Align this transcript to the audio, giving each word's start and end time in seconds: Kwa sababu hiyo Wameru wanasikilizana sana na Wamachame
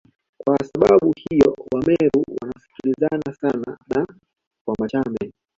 Kwa 0.37 0.57
sababu 0.65 1.13
hiyo 1.17 1.55
Wameru 1.73 2.23
wanasikilizana 2.41 3.33
sana 3.41 3.77
na 3.89 4.07
Wamachame 4.67 5.31